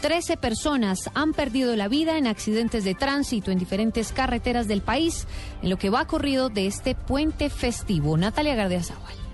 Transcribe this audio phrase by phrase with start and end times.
[0.00, 5.26] Trece personas han perdido la vida en accidentes de tránsito en diferentes carreteras del país
[5.62, 8.16] en lo que va corrido de este puente festivo.
[8.16, 9.25] Natalia Gardiazabal.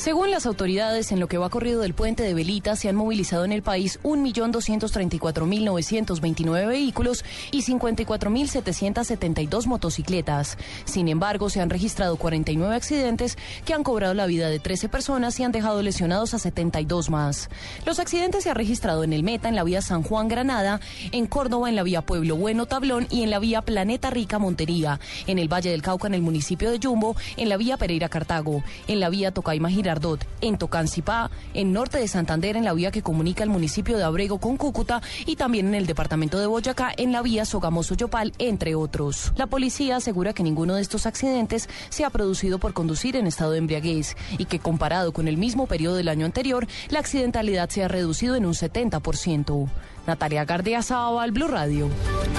[0.00, 3.44] Según las autoridades, en lo que va corrido del puente de Velita, se han movilizado
[3.44, 10.56] en el país 1.234.929 vehículos y 54.772 motocicletas.
[10.86, 13.36] Sin embargo, se han registrado 49 accidentes
[13.66, 17.50] que han cobrado la vida de 13 personas y han dejado lesionados a 72 más.
[17.84, 20.80] Los accidentes se han registrado en el Meta, en la vía San Juan Granada,
[21.12, 24.98] en Córdoba, en la vía Pueblo Bueno Tablón y en la vía Planeta Rica Montería,
[25.26, 28.64] en el Valle del Cauca, en el municipio de Yumbo, en la vía Pereira Cartago,
[28.88, 29.68] en la vía Tocaima
[30.40, 34.38] En Tocancipá, en norte de Santander, en la vía que comunica el municipio de Abrego
[34.38, 39.32] con Cúcuta y también en el departamento de Boyacá, en la vía Sogamoso-Yopal, entre otros.
[39.34, 43.50] La policía asegura que ninguno de estos accidentes se ha producido por conducir en estado
[43.50, 47.82] de embriaguez y que comparado con el mismo periodo del año anterior, la accidentalidad se
[47.82, 49.68] ha reducido en un 70%.
[50.06, 50.80] Natalia Gardea
[51.20, 51.88] al Blue Radio.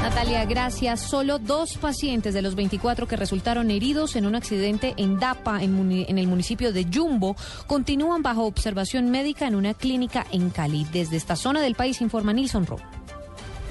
[0.02, 1.00] Natalia, gracias.
[1.02, 6.18] Solo dos pacientes de los 24 que resultaron heridos en un accidente en Dapa, en,
[6.18, 7.36] el municipio de Yumbo,
[7.68, 10.86] continúan bajo observación médica en una clínica en Cali.
[10.92, 13.01] Desde esta zona del país informa Nilson Rowe.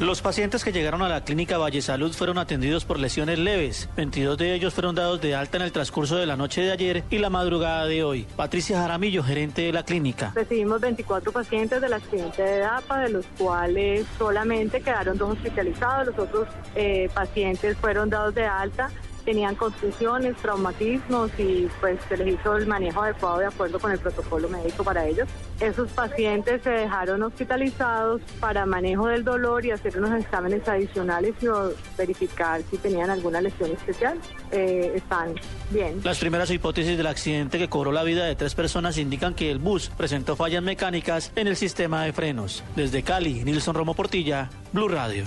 [0.00, 3.86] Los pacientes que llegaron a la clínica Valle Salud fueron atendidos por lesiones leves.
[3.98, 7.04] 22 de ellos fueron dados de alta en el transcurso de la noche de ayer
[7.10, 8.26] y la madrugada de hoy.
[8.34, 10.32] Patricia Jaramillo, gerente de la clínica.
[10.34, 16.06] Recibimos 24 pacientes del accidente de DAPA, de los cuales solamente quedaron dos hospitalizados.
[16.06, 18.90] Los otros eh, pacientes fueron dados de alta
[19.24, 23.98] tenían contusiones, traumatismos y pues se les hizo el manejo adecuado de acuerdo con el
[23.98, 25.28] protocolo médico para ellos.
[25.60, 31.46] Esos pacientes se dejaron hospitalizados para manejo del dolor y hacer unos exámenes adicionales y
[31.96, 34.18] verificar si tenían alguna lesión especial.
[34.50, 35.34] Eh, están
[35.70, 36.00] bien.
[36.02, 39.58] Las primeras hipótesis del accidente que cobró la vida de tres personas indican que el
[39.58, 42.64] bus presentó fallas mecánicas en el sistema de frenos.
[42.76, 45.24] Desde Cali, Nilson Romo Portilla, Blue Radio.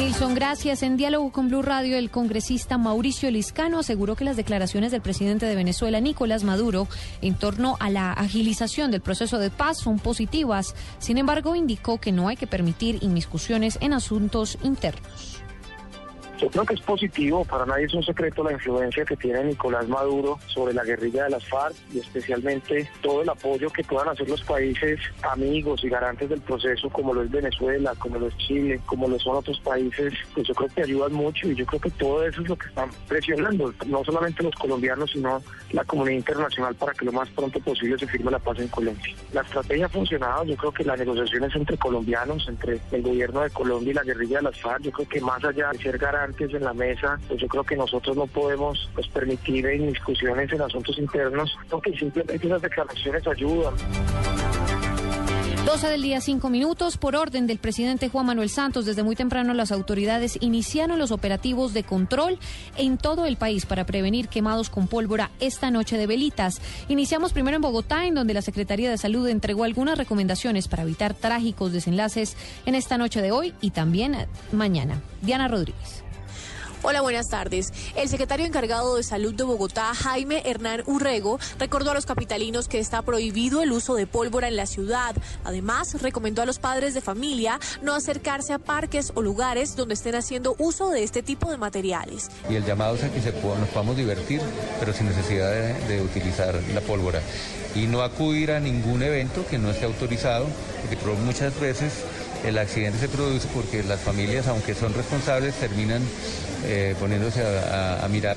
[0.00, 0.82] Nilson, gracias.
[0.82, 5.44] En diálogo con Blue Radio, el congresista Mauricio Liscano aseguró que las declaraciones del presidente
[5.44, 6.88] de Venezuela, Nicolás Maduro,
[7.20, 10.74] en torno a la agilización del proceso de paz son positivas.
[11.00, 15.42] Sin embargo, indicó que no hay que permitir inmiscusiones en asuntos internos.
[16.40, 19.86] Yo creo que es positivo, para nadie es un secreto la influencia que tiene Nicolás
[19.88, 24.26] Maduro sobre la guerrilla de las FARC y especialmente todo el apoyo que puedan hacer
[24.26, 28.80] los países amigos y garantes del proceso como lo es Venezuela, como lo es Chile,
[28.86, 31.90] como lo son otros países, pues yo creo que ayudan mucho y yo creo que
[31.90, 35.42] todo eso es lo que están presionando, no solamente los colombianos, sino
[35.72, 39.14] la comunidad internacional para que lo más pronto posible se firme la paz en Colombia.
[39.34, 43.50] La estrategia ha funcionado, yo creo que las negociaciones entre colombianos, entre el gobierno de
[43.50, 45.98] Colombia y la guerrilla de las FARC, yo creo que más allá de ser
[46.30, 50.62] garantes en la mesa, pues yo creo que nosotros no podemos pues, permitir discusiones en
[50.62, 53.74] asuntos internos, porque simplemente esas declaraciones ayudan.
[55.66, 56.96] 12 del día, 5 minutos.
[56.96, 61.74] Por orden del presidente Juan Manuel Santos, desde muy temprano las autoridades iniciaron los operativos
[61.74, 62.38] de control
[62.76, 66.60] en todo el país para prevenir quemados con pólvora esta noche de velitas.
[66.88, 71.14] Iniciamos primero en Bogotá, en donde la Secretaría de Salud entregó algunas recomendaciones para evitar
[71.14, 74.16] trágicos desenlaces en esta noche de hoy y también
[74.52, 75.00] mañana.
[75.20, 76.02] Diana Rodríguez.
[76.82, 77.74] Hola, buenas tardes.
[77.94, 82.78] El secretario encargado de Salud de Bogotá, Jaime Hernán Urrego, recordó a los capitalinos que
[82.78, 85.14] está prohibido el uso de pólvora en la ciudad.
[85.44, 90.14] Además, recomendó a los padres de familia no acercarse a parques o lugares donde estén
[90.14, 92.30] haciendo uso de este tipo de materiales.
[92.48, 94.40] Y el llamado es a que nos podamos divertir,
[94.78, 97.20] pero sin necesidad de, de utilizar la pólvora.
[97.74, 100.46] Y no acudir a ningún evento que no esté autorizado,
[100.88, 101.92] porque muchas veces
[102.44, 106.02] el accidente se produce porque las familias, aunque son responsables, terminan
[106.64, 108.36] eh, poniéndose a, mirar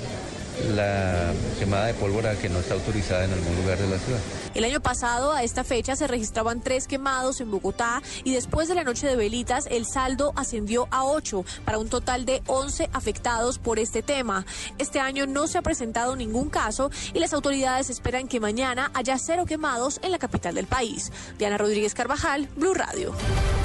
[0.75, 4.19] la quemada de pólvora que no está autorizada en algún lugar de la ciudad.
[4.53, 8.75] El año pasado, a esta fecha, se registraban tres quemados en Bogotá y después de
[8.75, 13.57] la noche de velitas, el saldo ascendió a ocho, para un total de 11 afectados
[13.57, 14.45] por este tema.
[14.77, 19.17] Este año no se ha presentado ningún caso y las autoridades esperan que mañana haya
[19.17, 21.11] cero quemados en la capital del país.
[21.39, 23.13] Diana Rodríguez Carvajal, Blue Radio.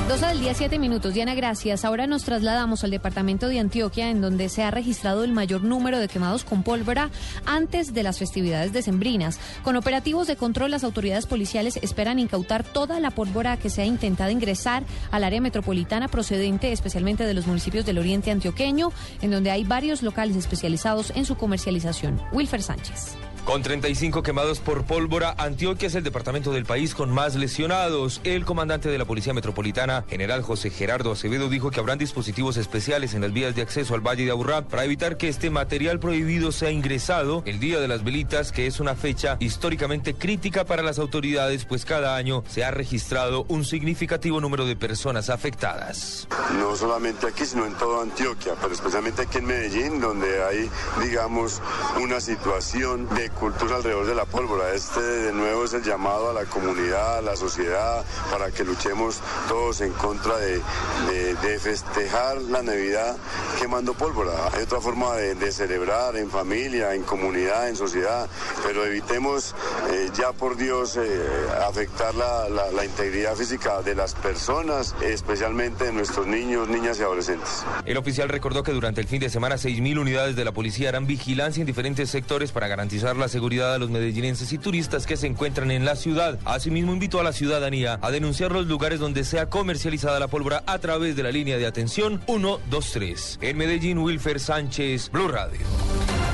[0.08, 1.12] 12 del día, 7 minutos.
[1.12, 1.84] Diana, gracias.
[1.84, 5.98] Ahora nos trasladamos al departamento de Antioquia, en donde se ha registrado el mayor número
[5.98, 7.10] de quemados con pólvora
[7.44, 9.38] antes de las festividades decembrinas.
[9.62, 13.84] Con operativos de control, las autoridades policiales esperan incautar toda la pólvora que se ha
[13.84, 19.50] intentado ingresar al área metropolitana procedente especialmente de los municipios del oriente antioqueño, en donde
[19.50, 22.18] hay varios locales especializados en su comercialización.
[22.32, 23.27] Wilfer Sánchez.
[23.48, 28.20] Con 35 quemados por pólvora, Antioquia es el departamento del país con más lesionados.
[28.22, 33.14] El comandante de la Policía Metropolitana, general José Gerardo Acevedo, dijo que habrán dispositivos especiales
[33.14, 36.52] en las vías de acceso al Valle de Aburrá para evitar que este material prohibido
[36.52, 40.98] sea ingresado el Día de las Velitas, que es una fecha históricamente crítica para las
[40.98, 46.28] autoridades, pues cada año se ha registrado un significativo número de personas afectadas.
[46.58, 50.68] No solamente aquí, sino en toda Antioquia, pero especialmente aquí en Medellín, donde hay,
[51.00, 51.62] digamos,
[51.98, 54.74] una situación de cultura alrededor de la pólvora.
[54.74, 59.20] Este de nuevo es el llamado a la comunidad, a la sociedad, para que luchemos
[59.48, 60.60] todos en contra de,
[61.58, 63.16] festejar la Navidad
[63.60, 64.32] quemando pólvora.
[64.52, 68.28] Hay otra forma de, celebrar en familia, en comunidad, en sociedad,
[68.64, 69.54] pero evitemos
[69.90, 71.26] eh, ya por Dios eh,
[71.66, 77.64] afectar la, la integridad física de las personas, especialmente de nuestros niños, niñas y adolescentes.
[77.86, 81.06] El oficial recordó que durante el fin de semana 6.000 unidades de la policía harán
[81.06, 85.26] vigilancia en diferentes sectores para garantizar la seguridad a los medellinenses y turistas que se
[85.26, 86.38] encuentran en la ciudad.
[86.44, 90.78] Asimismo, invitó a la ciudadanía a denunciar los lugares donde sea comercializada la pólvora a
[90.78, 93.38] través de la línea de atención 123.
[93.42, 95.60] En Medellín, Wilfer Sánchez, Blue Radio.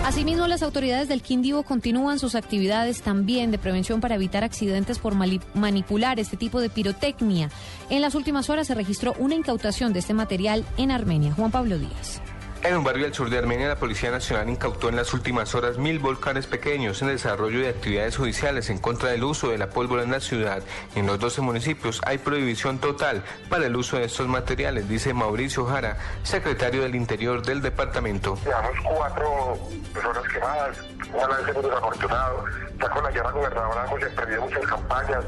[0.05, 5.15] Asimismo, las autoridades del Quindío continúan sus actividades también de prevención para evitar accidentes por
[5.15, 7.49] manipular este tipo de pirotecnia.
[7.89, 11.33] En las últimas horas se registró una incautación de este material en Armenia.
[11.33, 12.21] Juan Pablo Díaz.
[12.65, 15.77] En un barrio del sur de Armenia, la Policía Nacional incautó en las últimas horas
[15.77, 20.03] mil volcanes pequeños en desarrollo de actividades judiciales en contra del uso de la pólvora
[20.03, 20.63] en la ciudad.
[20.95, 25.67] En los 12 municipios hay prohibición total para el uso de estos materiales, dice Mauricio
[25.67, 28.39] Jara, secretario del Interior del departamento.
[28.43, 29.59] Llevamos cuatro
[29.93, 30.79] personas quemadas,
[31.13, 32.45] una vez hemos desafortunado.
[32.81, 35.25] Ya con la guerra gobernadora hemos emprendido muchas campañas,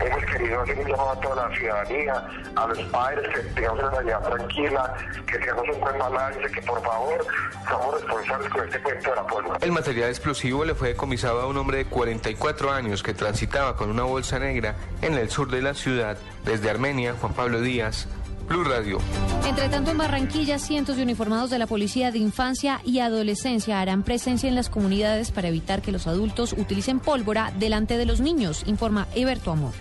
[0.00, 3.90] hemos querido hacer un llamado a toda la ciudadanía, a los padres, que tengamos una
[3.90, 4.94] Navidad tranquila,
[5.26, 7.26] que tengamos un buen balance, que por favor
[7.68, 9.58] somos responsables con este cuento de la pólvora.
[9.62, 13.90] El material explosivo le fue decomisado a un hombre de 44 años que transitaba con
[13.90, 16.18] una bolsa negra en el sur de la ciudad.
[16.44, 18.08] Desde Armenia, Juan Pablo Díaz,
[18.50, 18.98] Blue Radio.
[19.46, 24.02] Entre tanto, en Barranquilla, cientos de uniformados de la Policía de Infancia y Adolescencia harán
[24.02, 28.64] presencia en las comunidades para evitar que los adultos utilicen pólvora delante de los niños,
[28.66, 29.72] informa Eberto Amor.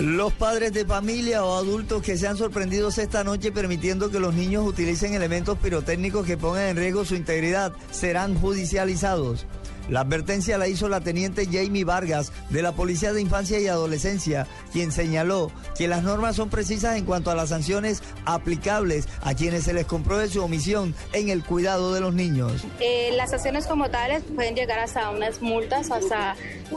[0.00, 4.66] Los padres de familia o adultos que sean sorprendidos esta noche permitiendo que los niños
[4.66, 9.46] utilicen elementos pirotécnicos que pongan en riesgo su integridad serán judicializados.
[9.88, 14.46] La advertencia la hizo la teniente Jamie Vargas de la Policía de Infancia y Adolescencia,
[14.72, 19.64] quien señaló que las normas son precisas en cuanto a las sanciones aplicables a quienes
[19.64, 22.64] se les compruebe su omisión en el cuidado de los niños.
[22.80, 26.36] Eh, las sanciones como tales pueden llegar hasta unas multas, hasta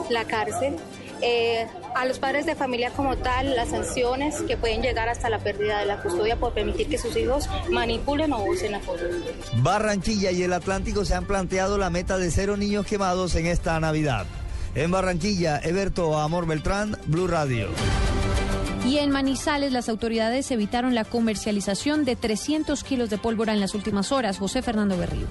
[0.10, 0.76] la cárcel.
[1.22, 5.40] Eh, a los padres de familia como tal las sanciones que pueden llegar hasta la
[5.40, 9.04] pérdida de la custodia por permitir que sus hijos manipulen o usen la foto.
[9.58, 13.80] Barranquilla y el Atlántico se han planteado la meta de cero niños quemados en esta
[13.80, 14.26] Navidad.
[14.74, 17.68] En Barranquilla, Eberto Amor Beltrán, Blue Radio.
[18.88, 23.76] Y en Manizales las autoridades evitaron la comercialización de 300 kilos de pólvora en las
[23.76, 24.40] últimas horas.
[24.40, 25.28] José Fernando Berrío.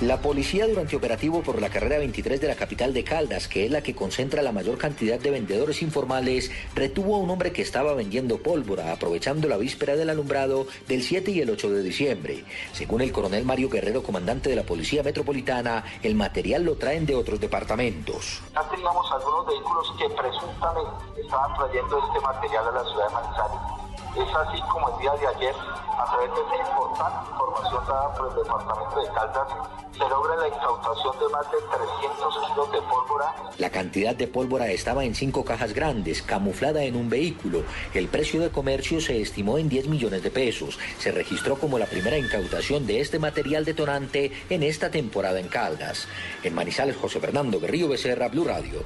[0.00, 3.70] La policía durante operativo por la carrera 23 de la capital de Caldas, que es
[3.70, 7.94] la que concentra la mayor cantidad de vendedores informales, retuvo a un hombre que estaba
[7.94, 12.44] vendiendo pólvora, aprovechando la víspera del alumbrado del 7 y el 8 de diciembre.
[12.72, 17.14] Según el coronel Mario Guerrero, comandante de la Policía Metropolitana, el material lo traen de
[17.14, 18.42] otros departamentos.
[18.52, 23.73] Ya teníamos algunos vehículos que presuntamente estaban trayendo este material a la ciudad de Manizales
[24.22, 25.54] es así como el día de ayer,
[25.98, 29.48] a través de esa importante información dada por el Departamento de Caldas,
[29.92, 33.34] se logra la incautación de más de 300 kilos de pólvora.
[33.58, 37.62] La cantidad de pólvora estaba en cinco cajas grandes, camuflada en un vehículo.
[37.92, 40.78] El precio de comercio se estimó en 10 millones de pesos.
[40.98, 46.08] Se registró como la primera incautación de este material detonante en esta temporada en Caldas.
[46.42, 48.84] En Manizales, José Fernando Berrío Becerra, Blue Radio.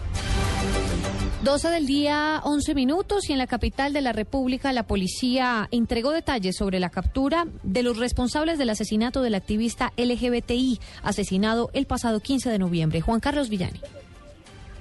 [1.42, 6.11] 12 del día, 11 minutos y en la capital de la República la policía entregó
[6.11, 12.18] detalles sobre la captura de los responsables del asesinato del activista LGBTI asesinado el pasado
[12.18, 13.00] 15 de noviembre.
[13.00, 13.80] Juan Carlos Villani.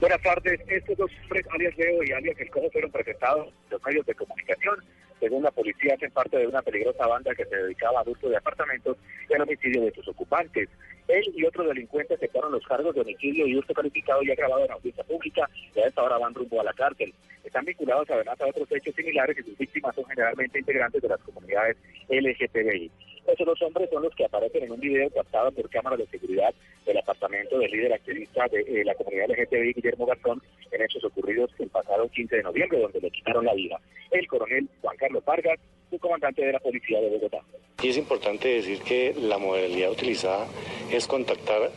[0.02, 0.60] Buenas tardes.
[0.68, 4.16] Estos dos hombres, alias Leo y alias El Cojo, fueron presentados en los medios de
[4.16, 4.76] comunicación
[5.20, 8.38] según la policía, hacen parte de una peligrosa banda que se dedicaba a abuso de
[8.38, 8.98] apartamentos
[9.30, 10.70] y al homicidio de sus ocupantes.
[11.08, 14.72] Él y otros delincuentes aceptaron los cargos de homicidio y uso calificado y agravado en
[14.72, 17.14] audiencia pública y a esta hora van rumbo a la cárcel.
[17.44, 21.20] Están vinculados además a otros hechos similares y sus víctimas son generalmente integrantes de las
[21.22, 21.78] comunidades
[22.10, 22.92] LGTBI.
[23.28, 26.54] Esos dos hombres son los que aparecen en un video captado por cámaras de seguridad
[26.86, 30.42] del apartamento del líder activista de eh, la comunidad LGTBI, Guillermo Garzón,
[30.72, 33.80] en hechos ocurridos el pasado 15 de noviembre, donde le quitaron la vida.
[34.12, 37.40] El coronel Juan Carlos Vargas, su comandante de la policía de Bogotá.
[37.84, 40.48] Y es importante decir que la modalidad utilizada
[40.90, 41.70] es contactar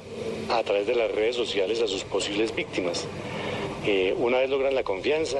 [0.50, 3.08] a través de las redes sociales a sus posibles víctimas.
[4.16, 5.38] Una vez logran la confianza,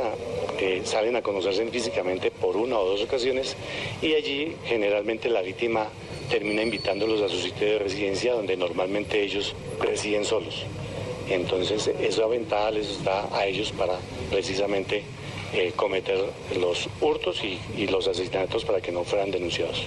[0.59, 3.55] eh, salen a conocerse físicamente por una o dos ocasiones
[4.01, 5.89] y allí generalmente la víctima
[6.31, 10.65] termina invitándolos a su sitio de residencia donde normalmente ellos residen solos.
[11.29, 13.99] Entonces esa ventaja les da a ellos para
[14.31, 15.03] precisamente
[15.53, 16.19] eh, cometer
[16.59, 19.87] los hurtos y los asesinatos para que no fueran denunciados.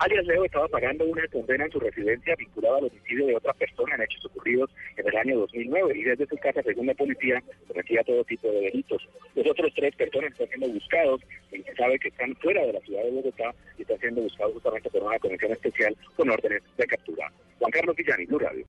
[0.00, 3.96] Alias Leo estaba pagando una condena en su residencia vinculada al homicidio de otra persona
[3.96, 8.02] en hechos ocurridos en el año 2009 y desde su casa, según la policía, cometía
[8.04, 9.06] todo tipo de delitos.
[9.34, 11.20] Los otros tres personas están siendo buscados
[11.52, 14.54] y se sabe que están fuera de la ciudad de Bogotá y están siendo buscados
[14.54, 17.30] justamente por una comisión especial con órdenes de captura.
[17.58, 18.64] Juan Carlos Villani, Blue Radio.